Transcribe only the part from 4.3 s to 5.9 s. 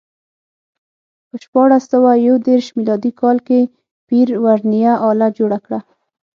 ورنیه آله جوړه کړه.